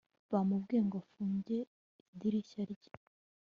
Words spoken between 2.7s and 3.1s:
rye